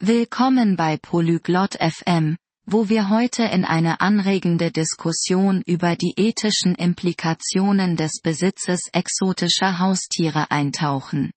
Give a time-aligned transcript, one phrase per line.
[0.00, 7.96] Willkommen bei Polyglot FM, wo wir heute in eine anregende Diskussion über die ethischen Implikationen
[7.96, 11.32] des Besitzes exotischer Haustiere eintauchen.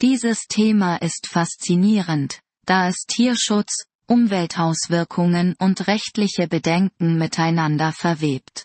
[0.00, 8.64] Dieses Thema ist faszinierend, da es Tierschutz, Umweltauswirkungen und rechtliche Bedenken miteinander verwebt.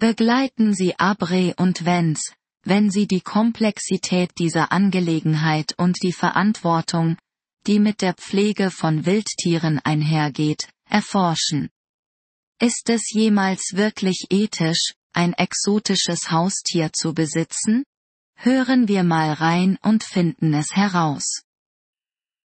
[0.00, 2.32] Begleiten Sie Abre und Wenz,
[2.64, 7.16] wenn Sie die Komplexität dieser Angelegenheit und die Verantwortung,
[7.67, 11.69] die mit der Pflege von Wildtieren einhergeht, erforschen.
[12.59, 17.83] Ist es jemals wirklich ethisch, ein exotisches Haustier zu besitzen?
[18.35, 21.43] Hören wir mal rein und finden es heraus.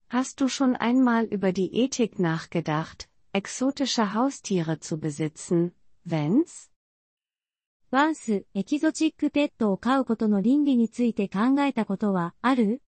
[0.10, 6.70] Hast du schon einmal über die Ethik nachgedacht, exotische Haustiere zu besitzen, wenn's?
[7.90, 12.82] ワンス、エキゾチックペットを飼うことの倫理について考えたことはある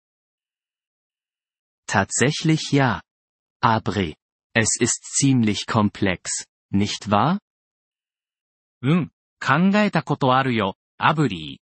[1.92, 3.02] Tatsächlich ja.
[3.60, 4.14] Abre.
[4.54, 7.38] Es ist ziemlich komplex, nicht wahr?
[8.82, 11.68] うん、考えたことあるよ、アブリー。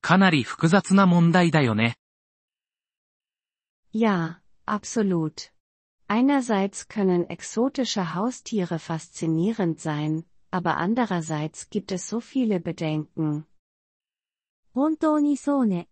[0.00, 1.96] かなり複雑な問題だよね。
[3.92, 5.52] Ja, absolut.
[6.08, 13.46] Einerseits können exotische Haustiere faszinierend sein, aber andererseits gibt es so viele Bedenken.
[14.74, 15.88] 本当にそうね。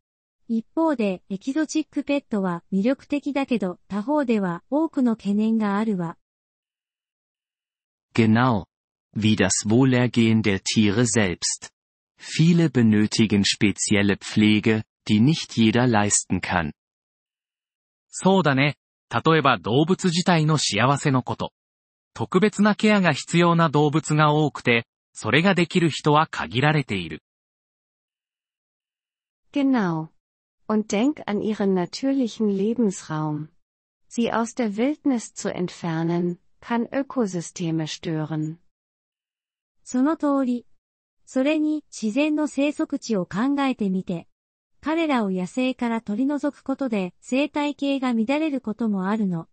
[0.48, 6.18] 一方で、エキゾチックペットは魅力的だけど、他方では多くの懸念があるわ。
[8.14, 8.66] Genau.
[9.16, 11.70] Wie das Wohlergehen der Tiere selbst.
[12.18, 16.72] Viele benötigen spezielle Pflege, die nicht jeder leisten kann.
[18.10, 18.76] そうだね。
[19.10, 21.54] 例えば動物自体の幸せのこと。
[22.14, 27.24] 特別なケアが必要な動物が多くて、それができる人は限られている。
[29.52, 30.10] Genau.
[30.71, 33.49] Und denk an ihren natürlichen Lebensraum.
[34.09, 38.59] Sie aus der Wildnis zu entfernen, kann Ökosysteme stören.
[39.85, 40.67] その通り。
[41.25, 44.27] それに自然の生息地を考えてみて。
[44.81, 49.49] 彼らを野生から取り除くことで生態系が乱れることもあるの。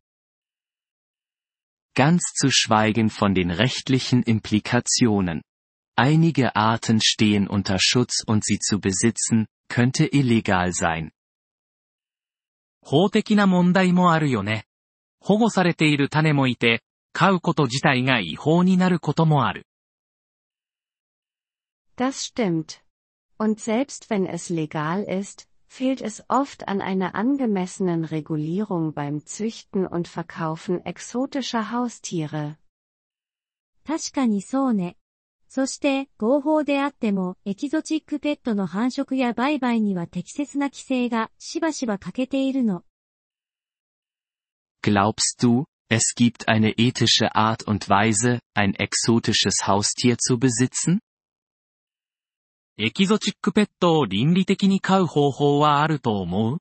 [1.95, 5.41] Ganz zu schweigen von den rechtlichen Implikationen.
[5.95, 11.11] Einige Arten stehen unter Schutz und sie zu besitzen, könnte illegal sein.
[12.81, 14.65] 法的な問題もあるよね。
[15.19, 19.65] 保護されている種もいて、飼うこと自体が違法になることもある。
[21.95, 22.81] Das stimmt.
[23.37, 29.87] Und selbst wenn es legal ist, fehlt es oft an einer angemessenen Regulierung beim Züchten
[29.87, 32.57] und Verkaufen exotischer Haustiere.
[33.85, 34.96] 確かにそうね。
[35.48, 42.84] そして、合法であっても、エキゾチックペットの繁殖や売買には適切な規制がしばしば欠けているの。
[44.82, 51.00] Glaubst du, es gibt eine ethische Art und Weise, ein exotisches Haustier zu besitzen?
[52.80, 56.58] エキゾチックペットを倫理的に飼う方法はあると思う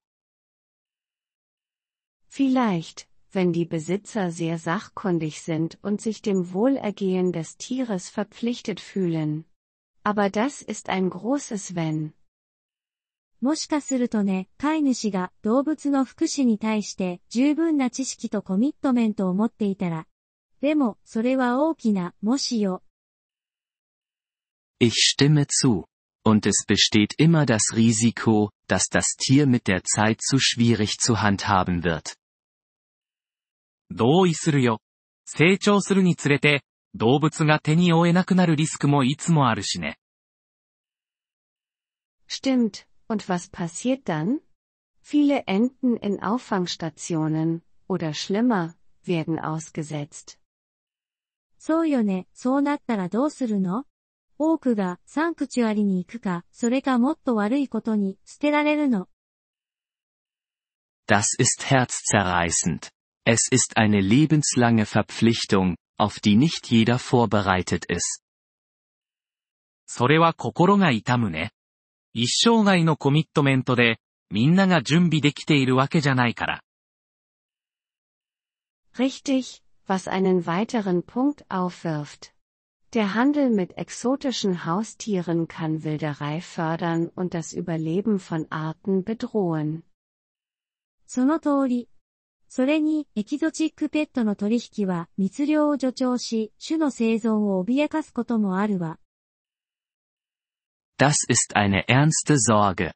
[2.27, 9.44] Vielleicht, wenn die Besitzer sehr sachkundig sind und sich dem Wohlergehen des Tieres verpflichtet fühlen.
[10.04, 12.12] Aber das ist ein großes Wenn.
[13.40, 20.06] もしかするとね、飼い主が動物の福祉に対して十分な知識とコミットメントを持っていたら。
[20.60, 22.82] でも、それは大きな、もしよ。
[24.78, 25.86] Ich stimme zu.
[26.24, 31.20] Und es besteht immer das Risiko, dass das Tier mit der Zeit zu schwierig zu
[31.20, 32.14] handhaben wird.
[33.97, 34.79] 同意するよ。
[35.25, 36.63] 成長するにつれて、
[36.93, 39.97] 動物が手に負えなくなるリスクもいつもあるしね。
[42.29, 44.39] Stimmt, und was passiert dann?
[45.03, 50.37] Viele Enten in Auffangstationen, oder schlimmer, werden ausgesetzt.
[51.57, 53.85] そうよね、そうなったらどうするの
[54.37, 59.07] 多くがサンクチュアリに行くか、それかもっと悪いことに捨てられるの。
[61.07, 62.91] Das ist herzzerreißend.
[63.26, 68.22] Es ist eine lebenslange Verpflichtung, auf die nicht jeder vorbereitet ist.
[69.87, 71.52] それは心が痛むね。
[72.14, 73.99] 一生涯のコミットメントで、
[74.31, 76.62] みんなが準備できているわけじゃないから。
[78.94, 82.32] Richtig, was einen weiteren Punkt aufwirft.
[82.93, 89.82] Der Handel mit exotischen Haustieren kann Wilderei fördern und das Überleben von Arten bedrohen.
[91.06, 91.88] その通り、
[92.49, 98.99] それに、エキゾチックペットの取引は密漁を助長し、種の生存を脅かすこともあるわ。
[100.97, 102.94] Das ist eine ernste Sorge.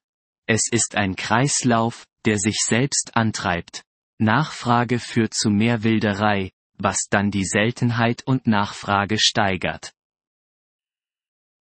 [0.48, 3.84] Es ist ein Kreislauf, der sich selbst antreibt.
[4.20, 9.94] Nachfrage führt zu mehr Wilderei, was dann die Seltenheit und Nachfrage steigert.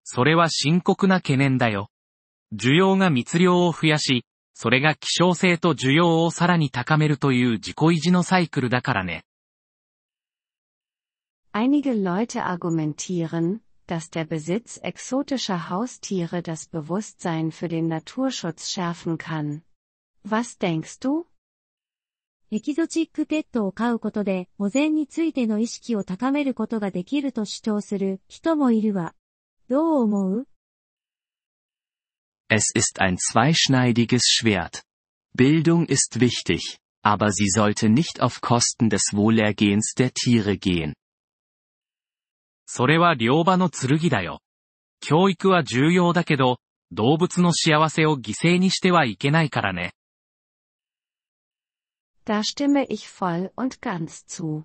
[0.03, 1.89] それは深刻な懸念だよ。
[2.53, 4.25] 需要が密量を増やし、
[4.61, 9.25] それが希少性と需要をさらに高めるという自己維持のサイクルだからね。
[11.51, 19.63] Einige Leute argumentieren, dass der Besitz exotischer Haustiere das Bewusstsein für den Naturschutz schärfen kann.
[20.23, 21.25] Was denkst du?
[22.51, 29.15] エキゾチックペットを飼うことで保全についての意識を高めることができると主張する人もいるわ。
[29.69, 30.47] どう思う
[32.50, 34.82] Es ist ein zweischneidiges Schwert.
[35.34, 40.94] Bildung ist wichtig, aber sie sollte nicht auf Kosten des Wohlergehens der Tiere gehen.
[42.68, 44.40] それは両場の剣だよ。
[45.00, 46.58] 教育は重要だけど、
[46.90, 49.92] 動物の幸せを犠牲にしてはいけないからね。
[52.24, 54.64] Da stimme ich voll und ganz zu.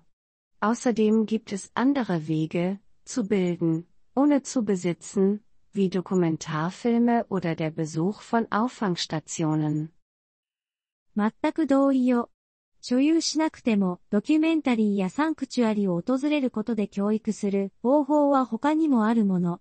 [0.60, 3.86] Außerdem gibt es andere Wege, zu bilden,
[4.16, 5.44] ohne zu besitzen,
[5.76, 9.90] wie Dokumentarfilme oder der Besuch von Auffangstationen.
[11.14, 12.30] 全く同意よ。
[12.80, 19.60] 所有しなくても、ドキュメンタリーやサンクチュアリを訪れることで教育する方法は他にもあるもの。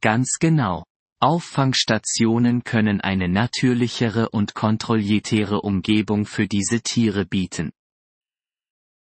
[0.00, 0.84] Ganz genau.
[1.20, 7.72] Auffangstationen können eine natürlichere und kontrolliertere Umgebung für diese Tiere bieten.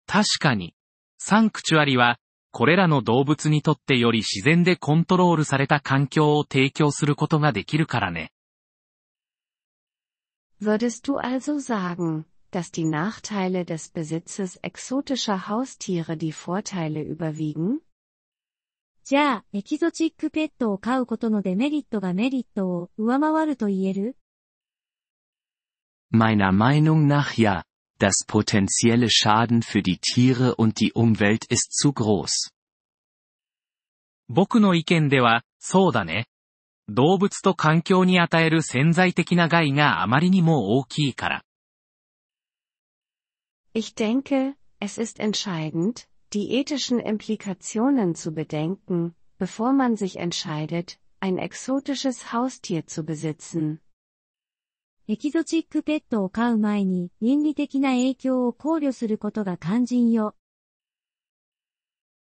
[0.06, 0.74] 確かに。
[1.18, 2.18] サンクチュアリは、
[2.51, 8.31] これらの動物にとってより自然でコントロールされた環境を提供することができるからね。
[10.61, 17.79] Würdest du also sagen, dass die Nachteile des Besitzes exotischer Haustiere die Vorteile überwiegen?
[19.03, 24.15] じゃあ、エキゾチックペットを飼うことのデメリットがメリットを上回ると言える
[26.13, 27.63] Meiner Meinung nach ja.
[28.00, 32.50] Das potenzielle Schaden für die Tiere und die Umwelt ist zu groß.
[34.28, 36.26] 僕の意見では、そうだね。
[36.88, 41.42] 動物と環境に与える潜在的な害があまりにも大きいから。
[43.72, 51.38] Ich denke, es ist entscheidend, die ethischen Implikationen zu bedenken, bevor man sich entscheidet, ein
[51.38, 53.80] exotisches Haustier zu besitzen.
[55.10, 60.34] エキゾチックペットを飼う前に倫理的な影響を考慮することが肝心よ。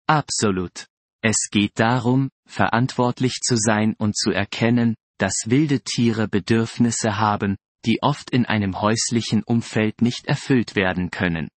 [0.07, 0.87] Absolut.
[1.21, 7.99] Es geht darum, verantwortlich zu sein und zu erkennen, dass wilde Tiere Bedürfnisse haben, die
[8.01, 11.49] oft in einem häuslichen Umfeld nicht erfüllt werden können.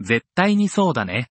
[0.00, 1.30] 絶対にそうだね。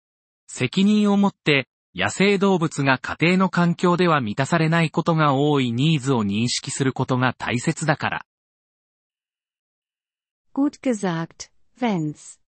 [0.47, 8.26] 責任を持って、 野生動物が家庭の環境では満たされないことが多いニーズを認識することが大切だから。
[10.54, 12.40] Gut gesagt, wenn's.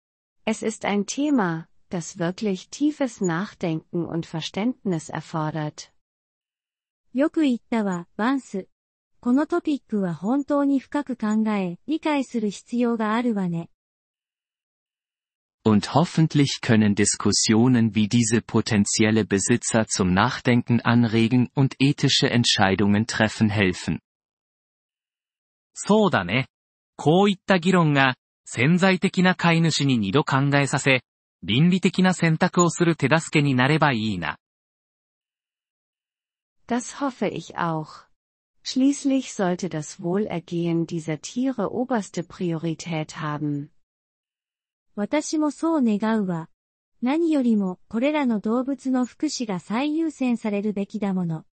[0.45, 5.91] Es ist ein Thema, das wirklich tiefes Nachdenken und Verständnis erfordert.
[7.13, 8.67] よく言ったわ、バンス。
[9.19, 13.69] このトピックは本当に深く考え、理解する必要があるわね。
[15.64, 24.00] Und hoffentlich können Diskussionen wie diese potenzielle Besitzer zum Nachdenken anregen und ethische Entscheidungen treffen helfen.
[25.74, 26.48] そうだね。
[26.96, 31.02] こういった議論が、潜在的な飼い主に二度考えさせ、
[31.42, 34.38] 倫理的な選択をする手助けになればいいな。
[36.66, 38.08] Das hoffe ich auch.
[38.62, 43.70] Schließlich sollte das Wohlergehen dieser Tiere oberste Priorität haben.
[44.95, 46.49] 私もそう願うわ。
[47.01, 51.45] 何よりも、これらの動物の福祉が最優先されるべきだもの。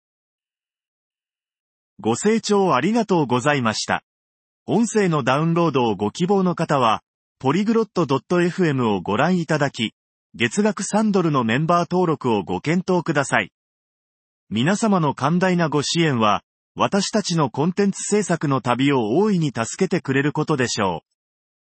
[1.98, 4.04] ご清聴ありがとうございました。
[4.66, 7.02] 音声のダウンロードをご希望の方は、
[7.38, 9.94] ポリグロット .fm をご覧いただき、
[10.34, 13.52] 月額3ドルのメンバー登録をご検討ください。
[14.50, 16.42] 皆様の寛大なご支援は、
[16.74, 21.19] 私たちのコンテンツ制作の旅を大いに助けてくれることでしょう。